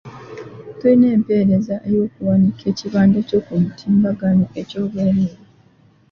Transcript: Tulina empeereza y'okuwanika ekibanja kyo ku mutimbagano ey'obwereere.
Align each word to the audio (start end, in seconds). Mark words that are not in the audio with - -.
Tulina 0.77 1.07
empeereza 1.17 1.75
y'okuwanika 1.93 2.63
ekibanja 2.71 3.19
kyo 3.27 3.39
ku 3.45 3.53
mutimbagano 3.63 4.43
ey'obwereere. 4.59 5.33